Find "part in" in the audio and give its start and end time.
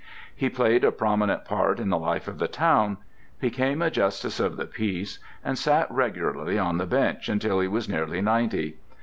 1.45-1.89